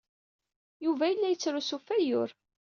[0.85, 2.29] Yuba yella yettrusu ɣef wayyur.